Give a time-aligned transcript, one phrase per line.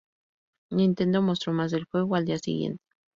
[0.71, 2.83] Nintendo mostró más del juego al día siguiente.